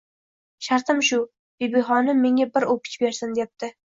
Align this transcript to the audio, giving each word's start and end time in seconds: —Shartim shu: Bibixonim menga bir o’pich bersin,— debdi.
—Shartim 0.67 1.01
shu: 1.09 1.19
Bibixonim 1.63 2.23
menga 2.27 2.49
bir 2.57 2.67
o’pich 2.75 2.99
bersin,— 3.05 3.37
debdi. 3.41 3.73